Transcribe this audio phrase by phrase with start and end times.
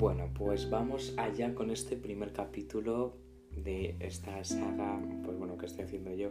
[0.00, 3.18] Bueno, pues vamos allá con este primer capítulo
[3.54, 6.30] de esta saga, pues bueno, que estoy haciendo yo.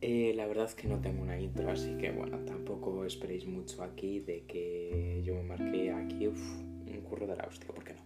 [0.00, 3.82] Eh, la verdad es que no tengo una intro, así que bueno, tampoco esperéis mucho
[3.82, 8.02] aquí de que yo me marque aquí un curro de la hostia, ¿por qué no?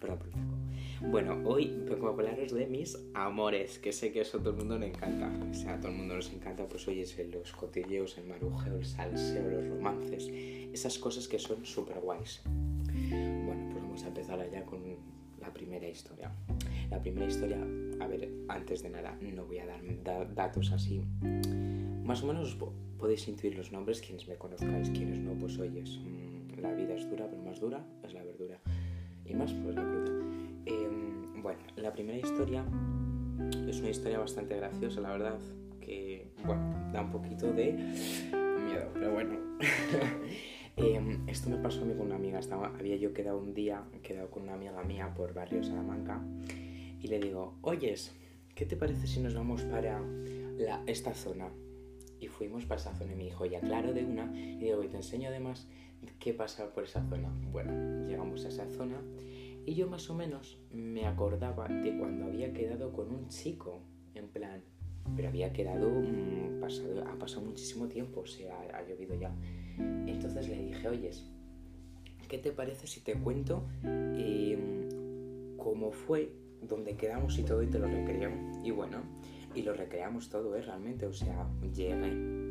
[0.00, 4.38] Perdón por el Bueno, hoy vengo a hablaros de mis amores, que sé que eso
[4.38, 5.30] a todo el mundo le encanta.
[5.50, 8.86] O sea, a todo el mundo nos encanta, pues oye, los cotilleos, el marujeo, el
[8.86, 10.28] salseo, los romances,
[10.72, 12.40] esas cosas que son súper guays.
[14.00, 14.80] Vamos a empezar allá con
[15.42, 16.32] la primera historia.
[16.90, 17.58] La primera historia,
[18.00, 21.02] a ver, antes de nada, no voy a dar datos así.
[22.02, 22.56] Más o menos
[22.98, 25.84] podéis intuir los nombres, quienes me conozcáis, quienes no, pues oye,
[26.56, 28.58] la vida es dura, pero más dura es la verdura.
[29.26, 30.12] Y más, pues la cruda.
[30.64, 32.64] Em, bueno, la primera historia
[33.68, 35.38] es una historia bastante graciosa, la verdad,
[35.78, 39.36] que, bueno, da un poquito de miedo, pero bueno.
[40.76, 42.38] Em, esto me pasó a mí con una amiga.
[42.38, 46.22] Estaba, había yo quedado un día, quedado con una amiga mía por barrio Salamanca
[47.00, 48.12] y le digo, oyes,
[48.54, 50.00] ¿qué te parece si nos vamos para
[50.58, 51.48] la, esta zona?
[52.20, 54.30] Y fuimos para esa zona y me dijo, ya claro, de una.
[54.34, 55.66] Y digo, y te enseño además
[56.18, 57.30] qué pasa por esa zona.
[57.52, 59.00] Bueno, llegamos a esa zona
[59.66, 63.80] y yo más o menos me acordaba de cuando había quedado con un chico,
[64.14, 64.62] en plan,
[65.16, 69.34] pero había quedado, mm, pasado, ha pasado muchísimo tiempo, o sea, ha llovido ya.
[70.06, 71.24] Entonces le dije, oyes,
[72.28, 77.78] ¿qué te parece si te cuento em, cómo fue, dónde quedamos y todo y te
[77.78, 78.30] lo recreo?
[78.64, 78.98] Y bueno,
[79.54, 80.62] y lo recreamos todo, ¿eh?
[80.62, 82.50] Realmente, o sea, llegué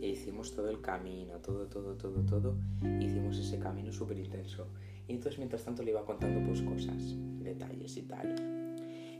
[0.00, 2.56] e hicimos todo el camino, todo, todo, todo, todo,
[3.00, 4.68] hicimos ese camino súper intenso.
[5.08, 8.28] Y entonces mientras tanto le iba contando pues cosas, detalles y tal.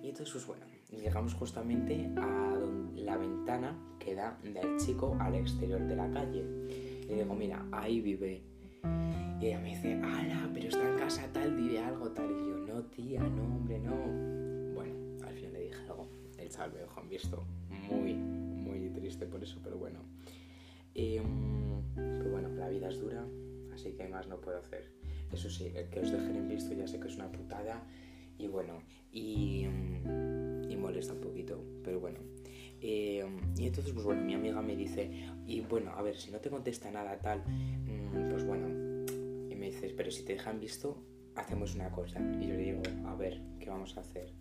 [0.02, 2.56] Y entonces pues bueno, llegamos justamente a
[2.94, 6.44] la ventana que da del chico al exterior de la calle.
[7.08, 8.42] Y digo, mira, ahí vive.
[9.40, 12.30] Y ella me dice, ala, pero está en casa tal, vive algo tal.
[12.30, 13.96] Y yo, no, tía, no, hombre, no.
[14.74, 16.06] Bueno, al final le dije algo.
[16.36, 17.44] El chaval me dejó visto.
[17.90, 20.00] Muy, muy triste por eso, pero bueno.
[20.94, 23.24] Em, pero bueno, la vida es dura,
[23.72, 24.92] así que más no puedo hacer.
[25.32, 27.82] Eso sí, que os dejen en visto ya sé que es una putada.
[28.38, 29.66] Y bueno, y,
[30.68, 32.20] y molesta un poquito, pero bueno.
[32.80, 33.24] Eh,
[33.56, 35.10] y entonces, pues bueno, mi amiga me dice,
[35.46, 38.68] y bueno, a ver, si no te contesta nada tal, mm, pues bueno,
[39.50, 41.02] y me dices, pero si te dejan visto,
[41.34, 42.20] hacemos una cosa.
[42.40, 44.32] Y yo le digo, a ver, ¿qué vamos a hacer?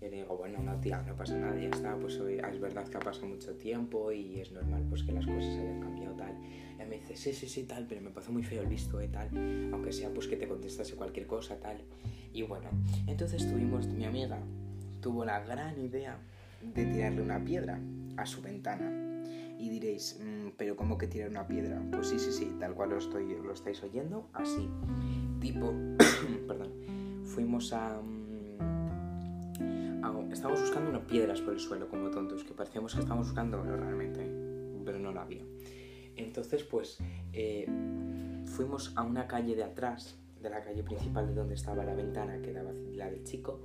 [0.00, 2.96] Y le digo, bueno, no, tía, no pasa nada, ya está, pues es verdad que
[2.96, 6.34] ha pasado mucho tiempo y es normal pues que las cosas hayan cambiado tal.
[6.74, 9.06] Y me dice, sí, sí, sí, tal, pero me pasó muy feo el visto, eh,
[9.06, 9.28] tal,
[9.72, 11.76] aunque sea pues que te contestase cualquier cosa, tal.
[12.32, 12.68] Y bueno,
[13.06, 14.40] entonces tuvimos, mi amiga
[15.00, 16.18] tuvo la gran idea
[16.74, 17.80] de tirarle una piedra
[18.16, 18.90] a su ventana.
[19.58, 21.80] Y diréis, mm, pero ¿cómo que tirar una piedra?
[21.92, 24.68] Pues sí, sí, sí, tal cual lo, estoy, lo estáis oyendo, así.
[25.40, 25.72] Tipo,
[26.48, 26.72] perdón,
[27.24, 28.60] fuimos a, mm,
[30.04, 33.62] a, Estábamos buscando unas piedras por el suelo, como tontos, que parecíamos que estábamos buscando
[33.62, 34.26] realmente,
[34.84, 35.44] pero no la había.
[36.16, 36.98] Entonces, pues,
[37.32, 37.66] eh,
[38.46, 42.40] fuimos a una calle de atrás, de la calle principal de donde estaba la ventana
[42.42, 43.60] que daba la del chico,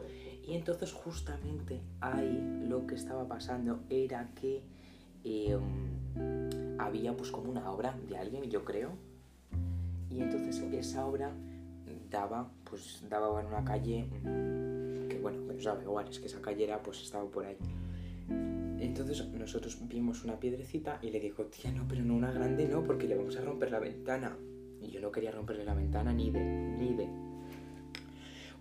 [0.47, 4.63] y entonces justamente ahí lo que estaba pasando era que
[5.25, 8.91] em, había pues como una obra de alguien, yo creo.
[10.09, 11.33] Y entonces esa obra
[12.09, 16.41] daba, pues daba en una calle mm, que bueno, no sabe igual, es que esa
[16.41, 17.57] calle era pues estaba por ahí.
[18.79, 22.83] Entonces nosotros vimos una piedrecita y le dijo, tía, no, pero no una grande, no,
[22.83, 24.37] porque le vamos a romper la ventana.
[24.81, 27.09] Y yo no quería romperle la ventana ni de, ni de.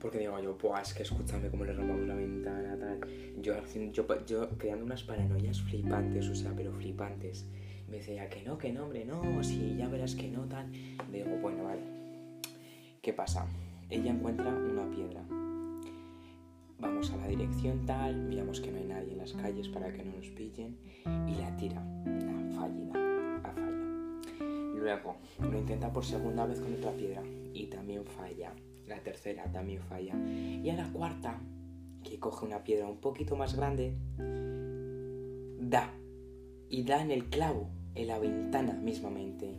[0.01, 3.01] Porque digo yo, pues que escúchame cómo le rompamos la ventana, tal.
[3.41, 3.55] Yo,
[4.27, 7.47] yo, creando unas paranoias flipantes, o sea, pero flipantes.
[7.89, 10.71] me decía que no, que no, hombre, no, si ya verás que no, tal.
[11.11, 11.83] Digo, bueno, vale.
[13.01, 13.47] ¿Qué pasa?
[13.89, 15.23] Ella encuentra una piedra.
[16.79, 20.05] Vamos a la dirección tal, miramos que no hay nadie en las calles para que
[20.05, 20.77] no nos pillen
[21.27, 21.83] y la tira.
[22.05, 24.75] La fallida, la falla.
[24.75, 27.23] Luego lo intenta por segunda vez con otra piedra
[27.55, 28.53] y también falla
[28.87, 30.15] la tercera también falla.
[30.17, 31.41] Y a la cuarta,
[32.03, 33.97] que coge una piedra un poquito más grande,
[35.61, 35.93] da.
[36.69, 39.55] Y da en el clavo, en la ventana mismamente.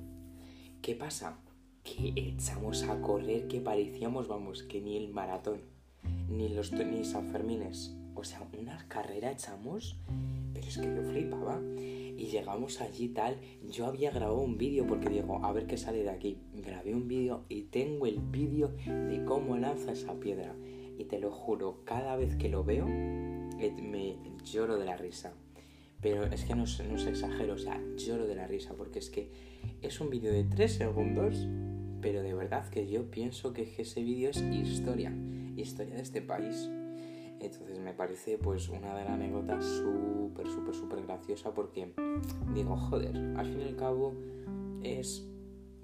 [0.81, 1.39] ¿Qué pasa?
[1.83, 5.62] Que echamos a correr que parecíamos, vamos, que ni el maratón,
[6.30, 7.95] ni los ni San Fermines.
[8.17, 9.95] O sea, una carrera echamos,
[10.51, 11.61] pero es que yo flipaba.
[12.17, 13.37] Y llegamos allí tal,
[13.69, 16.39] yo había grabado un vídeo porque digo, a ver qué sale de aquí.
[16.55, 20.55] Grabé un vídeo y tengo el vídeo de cómo lanza esa piedra.
[20.97, 25.33] Y te lo juro, cada vez que lo veo, eh, me lloro de la risa.
[26.01, 29.11] Pero es que no, no se exagero, o sea, lloro de la risa porque es
[29.11, 29.29] que
[29.83, 31.47] es un vídeo de 3 segundos,
[32.01, 35.13] pero de verdad que yo pienso que ese vídeo es historia,
[35.55, 36.67] historia de este país.
[37.39, 41.93] Entonces me parece pues una de las anécdotas súper, súper, súper graciosa porque
[42.53, 44.13] digo, joder, al fin y al cabo
[44.83, 45.27] es,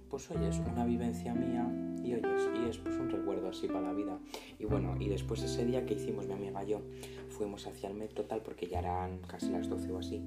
[0.10, 1.70] pues oyes, una vivencia mía
[2.04, 4.20] y oyes, y es pues un recuerdo así para la vida.
[4.60, 6.82] Y bueno, y después ese día que hicimos mi amiga y yo,
[7.30, 10.22] fuimos hacia el metro tal porque ya eran casi las 12 o así.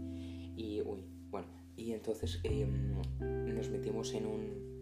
[0.57, 4.76] Y, uy, bueno, y entonces em, nos metimos en un,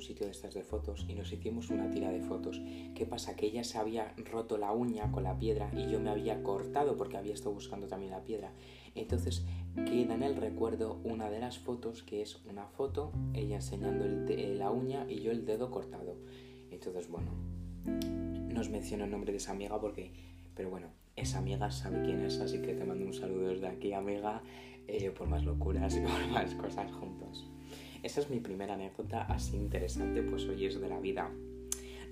[0.00, 2.60] sitio de estas de fotos y nos hicimos una tira de fotos.
[2.94, 3.36] ¿Qué pasa?
[3.36, 6.96] Que ella se había roto la uña con la piedra y yo me había cortado
[6.96, 8.52] porque había estado buscando también la piedra.
[8.94, 9.44] Entonces
[9.74, 14.70] queda en el recuerdo una de las fotos que es una foto, ella enseñando la
[14.70, 16.16] uña y yo el dedo cortado.
[16.70, 17.30] Entonces, bueno,
[18.52, 20.12] nos menciono el nombre de esa amiga porque,
[20.54, 23.92] pero bueno, esa amiga sabe quién es, así que te mando un saludo desde aquí,
[23.92, 24.42] amiga,
[24.86, 27.48] eh, por más locuras y por más cosas juntos.
[28.02, 31.30] Esa es mi primera anécdota así interesante, pues hoy es de la vida.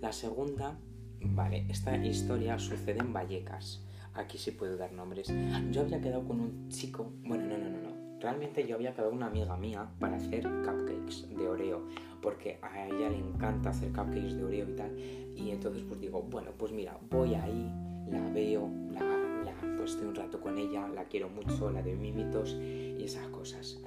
[0.02, 0.78] La segunda,
[1.20, 3.82] vale, esta historia sucede en Vallecas.
[4.12, 5.32] Aquí sí puedo dar nombres.
[5.70, 8.20] Yo había quedado con un chico, bueno, no, no, no, no.
[8.20, 11.82] Realmente yo había quedado con una amiga mía para hacer cupcakes de Oreo,
[12.20, 14.98] porque a ella le encanta hacer cupcakes de Oreo y tal.
[14.98, 17.72] Y entonces pues digo, bueno, pues mira, voy ahí,
[18.10, 21.94] la veo, la, la pues estoy un rato con ella, la quiero mucho, la de
[21.94, 23.80] mimitos y esas cosas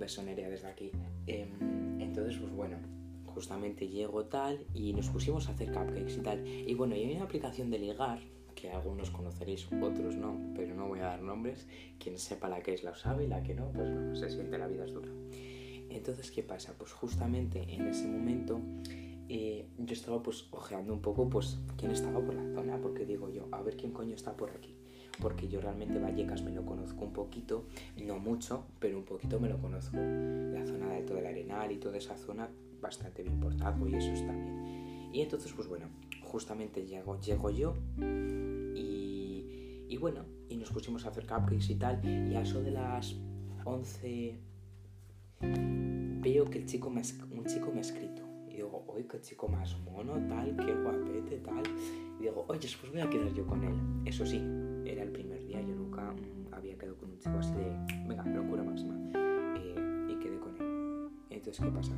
[0.00, 0.90] beso desde aquí.
[1.26, 2.78] Em, entonces, pues bueno,
[3.26, 6.46] justamente llego tal y nos pusimos a hacer cupcakes y tal.
[6.46, 8.18] Y bueno, y hay una aplicación de ligar,
[8.56, 11.68] que algunos conoceréis, otros no, pero no voy a dar nombres.
[11.98, 14.58] Quien sepa la que es la sabe y la que no, pues no, se siente
[14.58, 15.12] la vida es dura.
[15.88, 16.74] Entonces, ¿qué pasa?
[16.76, 18.60] Pues justamente en ese momento
[19.28, 23.30] eh, yo estaba pues ojeando un poco pues quién estaba por la zona, porque digo
[23.30, 24.79] yo, a ver quién coño está por aquí
[25.20, 27.66] porque yo realmente Vallecas me lo conozco un poquito,
[28.04, 29.96] no mucho, pero un poquito me lo conozco.
[29.96, 32.48] La zona de todo el Arenal y toda esa zona
[32.80, 35.10] bastante bien portado y eso está bien.
[35.12, 35.88] Y entonces, pues bueno,
[36.22, 37.74] justamente llego, llego yo
[38.74, 42.70] y, y bueno, y nos pusimos a hacer cupcakes y tal, y a eso de
[42.70, 43.16] las
[43.64, 44.38] 11
[46.20, 48.22] veo que el chico me, un chico me ha escrito.
[48.48, 51.62] Y digo, oye, qué chico más mono, tal, qué guapete, tal.
[52.18, 53.74] Y digo, oye, pues voy a quedar yo con él.
[54.04, 54.38] Eso sí,
[54.92, 57.70] era el primer día, yo nunca mm, había quedado con un chico así de,
[58.08, 58.94] venga, locura máxima.
[59.56, 61.10] Eh, y quedé con él.
[61.30, 61.92] Entonces, ¿qué pasa?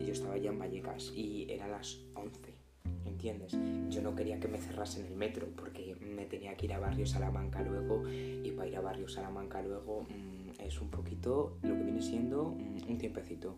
[0.00, 2.54] yo estaba ya en Vallecas y era las 11.
[3.04, 3.56] ¿Entiendes?
[3.90, 7.06] Yo no quería que me cerrasen el metro porque me tenía que ir a Barrio
[7.06, 11.82] Salamanca luego y para ir a Barrio Salamanca luego mm, es un poquito lo que
[11.82, 13.56] viene siendo mm, un tiempecito.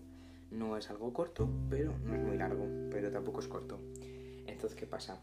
[0.50, 3.78] No es algo corto, pero no es muy largo, pero tampoco es corto.
[4.46, 5.22] Entonces, ¿qué pasa?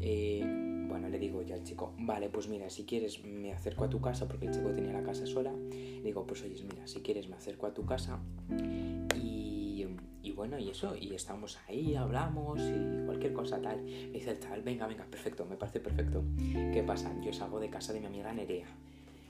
[0.00, 3.88] Eh, bueno, le digo yo al chico, vale, pues mira, si quieres me acerco a
[3.88, 5.52] tu casa, porque el chico tenía la casa sola.
[6.02, 8.18] digo, pues oye, mira, si quieres me acerco a tu casa
[9.14, 9.86] y,
[10.22, 13.82] y bueno, y eso, y estamos ahí, hablamos y cualquier cosa tal.
[13.82, 16.22] Me dice el chaval, venga, venga, perfecto, me parece perfecto.
[16.52, 17.14] ¿Qué pasa?
[17.22, 18.66] Yo salgo de casa de mi amiga Nerea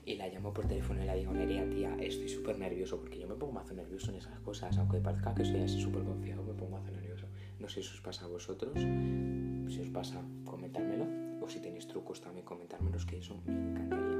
[0.05, 3.27] y la llamo por teléfono y le digo, Nerea, tía, estoy súper nervioso porque yo
[3.27, 6.53] me pongo más nervioso en esas cosas, aunque parezca que soy así súper confiado, me
[6.53, 7.27] pongo más nervioso.
[7.59, 11.20] No sé si os pasa a vosotros, si os pasa, comentármelo,
[11.51, 14.17] si tenéis trucos también, comentármelos, que eso me encantaría.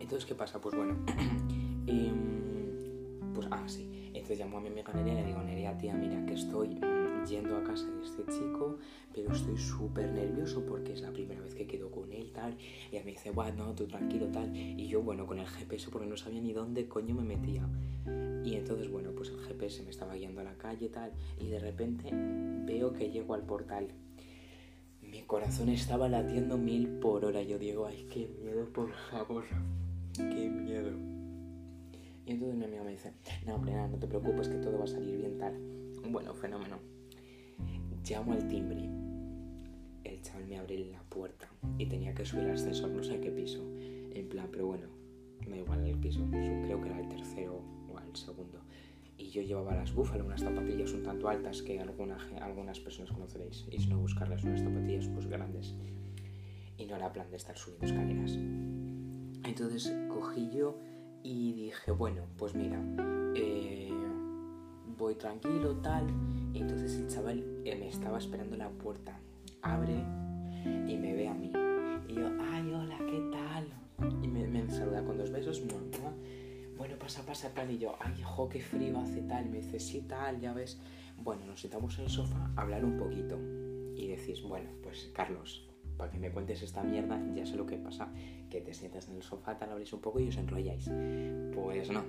[0.00, 0.60] Entonces, ¿qué pasa?
[0.60, 0.96] Pues bueno,
[1.86, 5.94] em, pues, ah, sí, entonces llamo a mi amiga Nerea y le digo, Nerea, tía,
[5.94, 6.80] mira, que estoy
[7.28, 8.78] yendo a casa de este chico,
[9.12, 12.56] pero estoy súper nervioso porque es la primera vez que quedo con él, tal.
[12.92, 14.54] Y él me dice, bueno, tú tranquilo, tal.
[14.56, 17.68] Y yo, bueno, con el GPS, porque no sabía ni dónde coño me metía.
[18.44, 21.12] Y entonces, bueno, pues el GPS me estaba guiando a la calle, tal.
[21.40, 23.88] Y de repente veo que llego al portal.
[25.26, 27.42] Corazón estaba latiendo mil por hora.
[27.42, 29.44] Yo digo, ay, qué miedo, por favor.
[30.14, 30.92] Qué miedo.
[32.24, 33.12] Y entonces mi amiga me dice,
[33.44, 35.54] no, hombre, nada, no te preocupes, que todo va a salir bien, tal.
[36.10, 36.78] Bueno, fenómeno.
[38.08, 38.88] Llamo al timbre.
[40.04, 43.30] El chaval me abre la puerta y tenía que subir al ascensor, no sé qué
[43.30, 43.60] piso.
[44.14, 44.86] En plan, pero bueno,
[45.40, 46.20] me da igual el piso.
[46.30, 48.60] Creo que era el tercero o el segundo.
[49.36, 53.66] Yo llevaba las Buffalo, unas zapatillas un tanto altas que algunas personas conoceréis.
[53.70, 55.74] Y si no, buscarlas, unas zapatillas pues grandes.
[56.78, 58.32] Y no era plan de estar subiendo escaleras.
[59.44, 60.78] Entonces cogí yo
[61.22, 62.82] y dije, bueno, pues mira,
[63.34, 63.92] eh,
[64.96, 66.06] voy tranquilo, tal.
[66.54, 69.20] Y entonces el chaval eh, me estaba esperando en la puerta.
[69.60, 70.02] Abre
[70.88, 71.52] y me ve a mí.
[72.08, 73.68] Y yo, ay, hola, ¿qué tal?
[74.22, 75.62] Y me, saluda con dos besos.
[76.76, 77.70] Bueno, pasa, pasa, tal.
[77.70, 79.48] Y yo, ay, jo, qué frío hace tal.
[79.48, 80.80] Me dice, sí, tal, ya ves.
[81.16, 83.38] Bueno, nos sentamos en el sofá a hablar un poquito.
[83.94, 87.76] Y decís, bueno, pues Carlos, para que me cuentes esta mierda, ya sé lo que
[87.76, 88.12] pasa.
[88.50, 90.90] Que te sientas en el sofá, tal, habléis un poco y os enrolláis.
[91.54, 92.02] Pues no,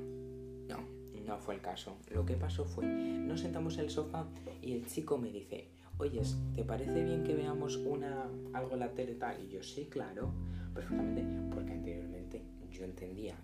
[0.67, 0.97] no, no
[1.27, 1.97] no fue el caso.
[2.09, 4.25] Lo que pasó fue, nos sentamos en el sofá
[4.61, 8.93] y el chico me dice, oyes, ¿te parece bien que veamos una algo en la
[8.93, 9.43] tele tal?
[9.43, 10.31] Y yo, sí, claro,
[10.73, 13.35] perfectamente, porque anteriormente yo entendía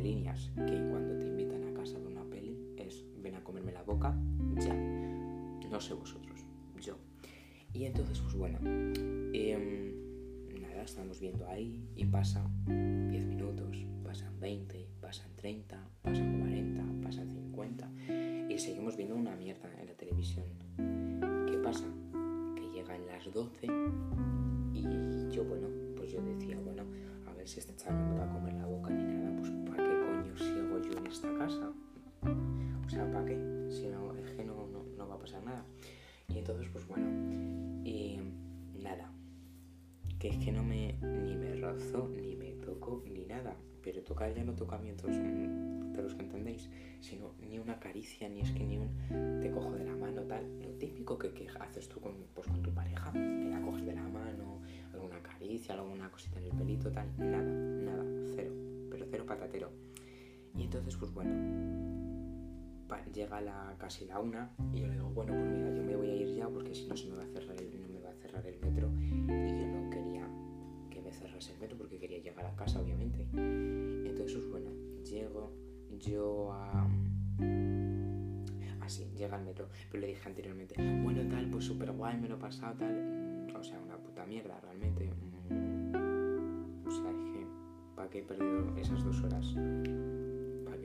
[0.00, 3.82] líneas que cuando te invitan a casa de una peli es ven a comerme la
[3.82, 4.16] boca
[4.56, 4.74] ya.
[5.70, 6.40] No sé vosotros,
[6.80, 6.96] yo.
[7.72, 9.92] Y entonces, pues bueno, em,
[10.60, 17.28] nada, estamos viendo ahí y pasa 10 minutos, pasan 20, pasan 30, pasan 40, pasan
[17.28, 17.90] 50
[18.48, 20.46] y seguimos viendo una mierda en la televisión.
[21.46, 21.84] ¿Qué pasa?
[22.56, 23.66] Que llegan las 12
[24.72, 24.82] y
[25.30, 26.84] yo, bueno, pues yo decía, bueno,
[27.26, 29.87] a ver si este chaval me va a comer la boca ni nada, pues ¿para
[30.82, 31.72] yo en esta casa?
[32.86, 33.36] O sea, ¿para qué?
[33.70, 35.64] Si no, es que no, no, no va a pasar nada.
[36.28, 37.06] Y entonces, pues bueno,
[37.84, 38.18] y
[38.82, 39.10] nada,
[40.18, 43.56] que es que no me ni me rozó, ni me tocó, ni nada.
[43.82, 46.68] Pero tocar ya no tocamientos mm, de los que entendéis,
[47.00, 50.44] sino ni una caricia, ni es que ni un te cojo de la mano, tal.
[50.60, 53.94] Lo típico que, que haces tú con, pues, con tu pareja, que la coges de
[53.94, 54.60] la mano,
[54.92, 57.08] alguna caricia, alguna cosita en el pelito, tal.
[57.18, 58.04] Nada, nada,
[58.34, 58.52] cero,
[58.90, 59.70] pero cero patatero.
[60.58, 61.30] Y entonces, pues bueno,
[63.12, 66.10] llega la, casi la una y yo le digo, bueno, pues mira, yo me voy
[66.10, 68.10] a ir ya porque si no se me va a cerrar el, no me va
[68.10, 70.28] a cerrar el metro y yo no quería
[70.90, 73.26] que me cerrase el metro porque quería llegar a casa, obviamente.
[73.32, 74.70] Entonces, pues bueno,
[75.04, 75.52] llego
[75.98, 76.88] yo a...
[78.80, 82.36] Así, llega el metro, pero le dije anteriormente, bueno, tal, pues súper guay, me lo
[82.36, 82.94] he pasado, tal.
[82.94, 85.10] Mm, O sea, una puta mierda, realmente.
[85.10, 87.46] Mm, O sea, que,
[87.94, 89.54] ¿para qué he perdido esas dos horas?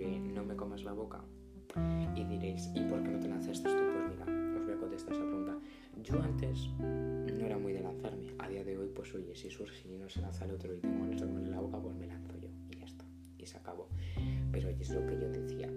[0.03, 1.21] ¿Para que no me comas la boca?
[2.15, 3.75] Y diréis, ¿y por qué no te lanzaste tú?
[3.75, 5.57] Pues mira, os voy a contestar esa pregunta.
[6.03, 8.33] Yo antes no era muy de lanzarme.
[8.39, 10.79] A día de hoy, pues oye, si surge y no se lanza el otro y
[10.79, 12.49] tengo ganas de la boca, pues me lanzo yo.
[12.69, 13.05] Y ya está.
[13.37, 13.87] Y se acabó.
[14.51, 15.69] Pero oye, es lo que yo decía.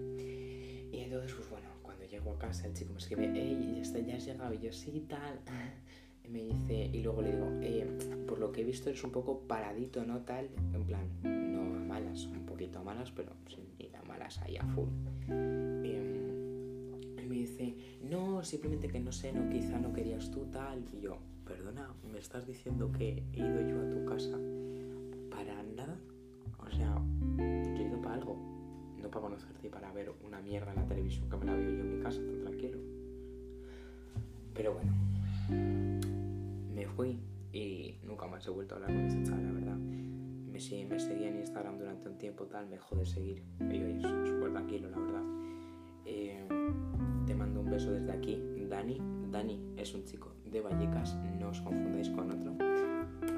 [0.92, 3.98] Y entonces, pues bueno, cuando llego a casa, el chico me escribe, hey, ya, está,
[3.98, 4.52] has llegado.
[4.54, 5.40] Y yo, sí, tal.
[6.24, 9.12] Y me dice, y luego le digo, eh, por lo que he visto eres un
[9.12, 10.22] poco paradito, ¿no?
[10.22, 12.28] Tal, en plan, no a malas,
[13.14, 14.88] pero sin ir a malas ahí a full.
[15.28, 20.84] Em, y me dice, no, simplemente que no sé, no, quizá no querías tú tal.
[20.92, 24.38] Y yo, perdona, ¿me estás diciendo que he ido yo a tu casa
[25.30, 25.98] para nada?
[26.58, 27.02] O sea,
[27.38, 28.36] yo he ido para algo,
[29.00, 31.70] no para conocerte y para ver una mierda en la televisión que me la veo
[31.70, 32.78] yo en mi casa, tan tranquilo.
[34.54, 34.92] Pero bueno,
[36.74, 37.18] me fui
[37.52, 40.05] y nunca más he vuelto a hablar con ese chaval, la verdad.
[40.56, 43.42] Me, sigue- me seguía en Instagram durante un tiempo, tal, me dejó de seguir.
[43.60, 45.22] Y oye, súper tranquilo, la verdad.
[46.06, 46.48] Eh,
[47.26, 48.98] te mando un beso desde aquí, Dani.
[49.30, 52.56] Dani es un chico de Vallecas, no os confundáis con otro.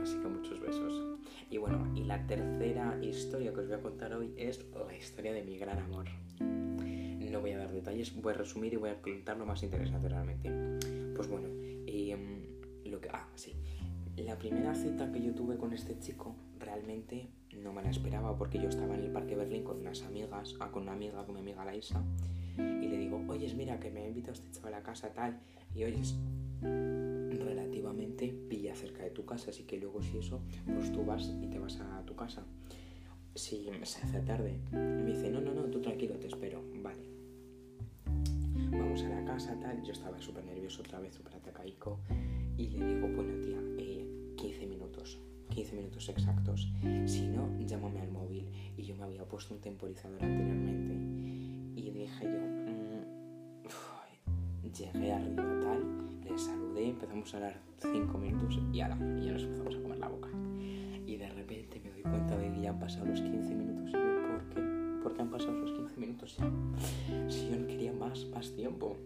[0.01, 1.19] Así que muchos besos.
[1.51, 5.33] Y bueno, y la tercera historia que os voy a contar hoy es la historia
[5.33, 6.05] de mi gran amor.
[6.39, 10.09] No voy a dar detalles, voy a resumir y voy a contar lo más interesante
[10.09, 10.53] realmente.
[11.17, 11.49] Pues bueno,
[11.85, 12.43] em,
[12.85, 13.09] lo que...
[13.13, 13.57] Ah, sí.
[14.19, 16.37] La primera cita que yo tuve con este chico
[16.69, 20.55] realmente no me la esperaba porque yo estaba en el Parque Berlín con unas amigas,
[20.61, 22.03] ah, con una amiga, con mi amiga Laisa,
[22.59, 25.41] y le digo, oyes, mira, que me ha invitado este chaval a casa tal,
[25.75, 26.15] y oyes,
[26.61, 31.47] relativamente pilla cerca de tu casa, así que luego si eso, pues tú vas y
[31.47, 32.45] te vas a tu casa.
[33.35, 37.09] Si se hace tarde, me dice, no, no, no, tú tranquilo, te espero, vale.
[38.73, 42.01] Vamos a la casa, tal, yo estaba súper nervioso otra vez, súper atacaico,
[42.59, 45.19] y le digo, bueno tía, eh, 15 minutos,
[45.59, 46.69] 15 minutos exactos,
[47.07, 48.47] si no, llámame al móvil.
[48.77, 50.93] Y yo me había puesto un temporizador anteriormente,
[51.75, 53.69] y dije yo, mm,
[54.73, 59.75] llegué arriba tal, le saludé, empezamos a hablar 5 minutos y ala, ya nos empezamos
[59.75, 60.29] a comer la boca.
[61.05, 63.91] Y de repente me doy cuenta de que ya han pasado los 15 minutos.
[63.91, 63.95] Y
[64.31, 64.61] ¿por qué?
[65.03, 66.49] ¿Por qué han pasado los 15 minutos ya?
[67.29, 68.97] Si yo no quería más, más tiempo.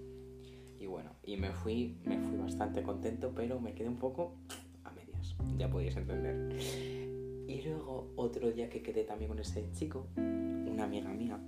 [0.79, 4.35] Y bueno, y me fui, me fui bastante contento, pero me quedé un poco
[5.59, 6.57] ya podéis entender.
[7.47, 11.39] Y luego, otro día que quedé también con ese chico, una amiga mía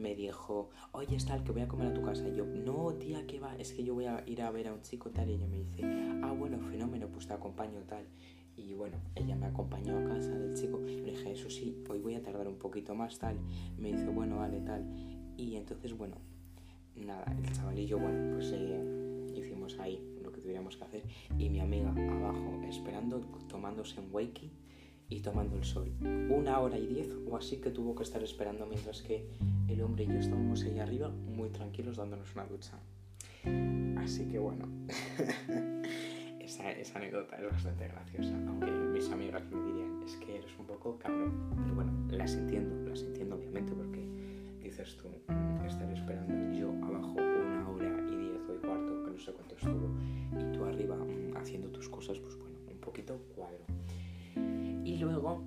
[0.00, 2.26] me dijo, oye, es tal, que voy a comer a tu casa.
[2.28, 4.72] Y yo, no, tía, que va, es que yo voy a ir a ver a
[4.72, 5.28] un chico tal.
[5.28, 5.82] Y ella me dice,
[6.22, 8.04] ah, bueno, fenómeno, pues te acompaño tal.
[8.56, 10.78] Y bueno, ella me acompañó a casa del chico.
[10.80, 13.36] Le dije, eso sí, hoy voy a tardar un poquito más tal.
[13.78, 14.84] Me dice, bueno, vale, tal.
[15.36, 16.16] Y entonces, bueno,
[16.96, 19.19] nada, el chavalillo, bueno, pues eh,
[19.78, 21.02] ahí lo que tuviéramos que hacer.
[21.38, 24.50] Y mi amiga abajo esperando, tomándose un wakey
[25.08, 25.92] y tomando el sol.
[26.30, 29.26] Una hora y diez o así que tuvo que estar esperando mientras que
[29.68, 32.78] el hombre y yo estábamos ahí arriba muy tranquilos dándonos una ducha.
[33.98, 34.66] Así que bueno,
[36.40, 40.66] esa, esa anécdota es bastante graciosa, aunque mis amigas me dirían, es que eres un
[40.66, 41.32] poco cabrón.
[41.62, 44.06] Pero bueno, las entiendo, las entiendo obviamente porque
[44.62, 47.29] dices tú, mm, estar esperando yo abajo
[49.20, 49.90] no sé cuánto estuvo,
[50.32, 50.96] y tú arriba
[51.36, 53.64] haciendo tus cosas, pues bueno, un poquito cuadro.
[54.82, 55.44] Y luego,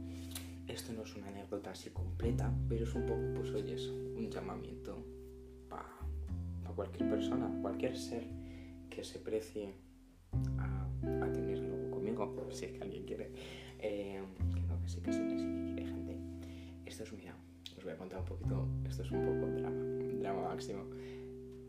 [0.67, 4.29] esto no es una anécdota así completa, pero es un poco, pues oye, eso, un
[4.29, 5.03] llamamiento
[5.69, 5.89] para
[6.75, 8.27] cualquier persona, cualquier ser
[8.91, 9.73] que se precie
[10.59, 10.87] a,
[11.33, 13.31] tener algo conmigo, si es que alguien quiere.
[13.79, 14.21] Eh,
[14.53, 16.17] que no, que sí, que sí, que sí, que quiere gente.
[16.85, 17.35] Esto es, mira,
[17.75, 19.83] os voy a contar un poquito, esto es un poco drama,
[20.19, 20.85] drama máximo.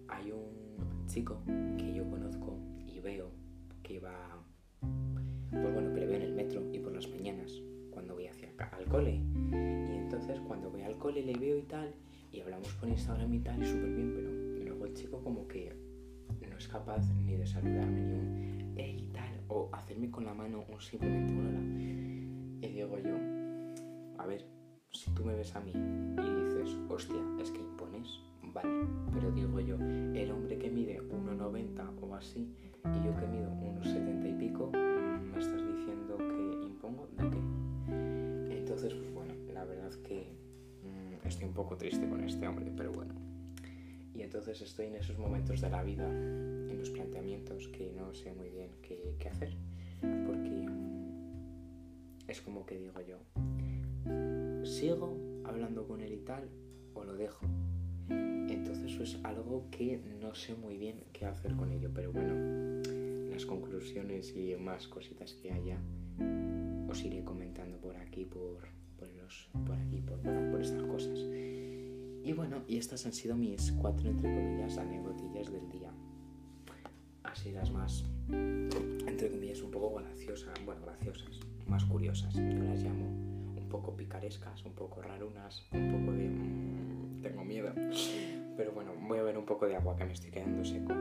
[0.09, 0.64] Hay un
[1.07, 1.43] chico
[1.79, 3.31] que yo conozco y veo
[3.83, 4.45] que va,
[4.81, 7.53] pues bueno, que le veo en el metro y por las mañanas
[7.91, 9.15] cuando voy hacia acá, al cole.
[9.15, 11.95] Y entonces cuando voy al cole le veo y tal,
[12.33, 14.31] y hablamos por Instagram y tal, y súper bien, pero
[14.65, 15.73] luego el chico como que
[16.51, 20.65] no es capaz ni de saludarme ni un hey tal, o hacerme con la mano
[20.69, 22.67] un simplemente un hola.
[22.67, 23.17] Y digo yo,
[24.19, 24.45] a ver,
[25.05, 28.21] si tú me ves a mí y dices, hostia, es que impones,
[28.55, 32.49] vale, pero digo yo, el hombre que mide 1,90 o así
[32.85, 38.57] y yo que mido unos 70 y pico, me estás diciendo que impongo, ¿de qué?
[38.57, 40.27] Entonces, pues bueno, la verdad que
[40.83, 43.13] mm, estoy un poco triste con este hombre, pero bueno.
[44.15, 48.33] Y entonces estoy en esos momentos de la vida, en los planteamientos que no sé
[48.33, 49.55] muy bien qué, qué hacer,
[50.01, 53.19] porque mm, es como que digo yo,
[54.65, 56.49] ¿sigo hablando con él y tal
[56.95, 57.47] o lo dejo?
[58.09, 62.83] Entonces eso es algo que no sé muy bien qué hacer con ello, pero bueno,
[63.31, 65.79] las conclusiones y más cositas que haya
[66.89, 68.69] os iré comentando por aquí, por,
[68.99, 71.19] por, los, por aquí, por, por estas cosas.
[71.19, 75.91] Y bueno, y estas han sido mis cuatro, entre comillas, anécdotillas del día.
[77.23, 82.35] Así las más, entre comillas, un poco graciosas, bueno, graciosas, más curiosas.
[82.35, 83.34] Yo las llamo
[83.65, 86.29] un poco picarescas, un poco rarunas, un poco de...
[86.29, 87.73] Mmm, tengo miedo.
[88.57, 90.93] Pero bueno, voy a ver un poco de agua que me estoy quedando seco.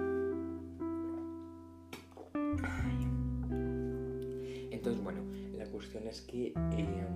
[4.72, 5.22] Entonces, bueno,
[5.58, 7.08] la cuestión es que eh,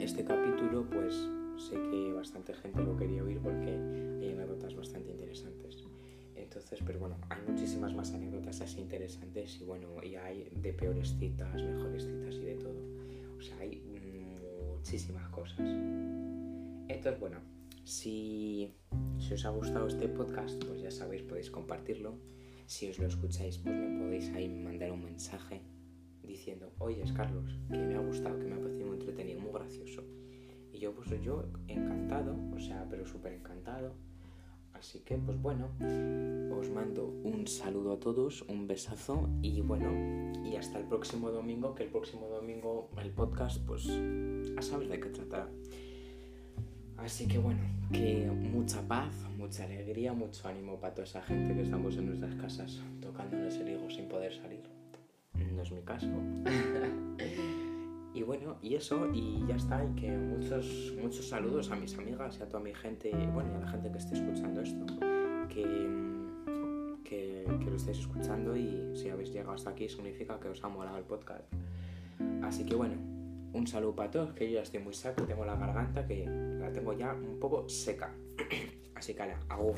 [0.00, 1.14] este capítulo, pues
[1.58, 3.70] sé que bastante gente lo quería oír porque
[4.20, 5.84] hay anécdotas bastante interesantes.
[6.34, 11.14] Entonces, pero bueno, hay muchísimas más anécdotas así interesantes y bueno, y hay de peores
[11.18, 12.80] citas, mejores citas y de todo.
[13.38, 13.82] O sea, hay
[14.88, 15.58] muchísimas cosas.
[16.88, 17.40] Entonces, bueno,
[17.84, 18.72] si,
[19.18, 22.18] si os ha gustado este podcast, pues ya sabéis, podéis compartirlo.
[22.64, 25.60] Si os lo escucháis, pues me podéis ahí mandar un mensaje
[26.22, 30.02] diciendo, oye, Carlos, que me ha gustado, que me ha parecido muy entretenido, muy gracioso.
[30.72, 33.94] Y yo, pues yo encantado, o sea, pero súper encantado.
[34.78, 35.70] Así que, pues bueno,
[36.56, 39.90] os mando un saludo a todos, un besazo y bueno,
[40.44, 43.88] y hasta el próximo domingo, que el próximo domingo el podcast, pues
[44.56, 45.48] a saber de qué tratará.
[46.96, 47.60] Así que bueno,
[47.92, 52.34] que mucha paz, mucha alegría, mucho ánimo para toda esa gente que estamos en nuestras
[52.36, 54.62] casas tocándonos el higo sin poder salir.
[55.34, 56.06] No es mi caso.
[58.14, 62.38] Y bueno, y eso, y ya está, y que muchos, muchos saludos a mis amigas
[62.40, 64.86] y a toda mi gente, bueno, y a la gente que esté escuchando esto,
[65.48, 65.62] que,
[67.04, 70.96] que, lo estéis escuchando y si habéis llegado hasta aquí significa que os ha molado
[70.96, 71.44] el podcast.
[72.42, 72.94] Así que bueno,
[73.52, 76.72] un saludo para todos, que yo ya estoy muy seco, tengo la garganta que la
[76.72, 78.14] tengo ya un poco seca.
[78.94, 79.76] Así que, ala, agur.